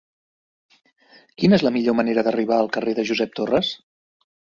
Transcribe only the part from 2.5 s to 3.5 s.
al carrer de Josep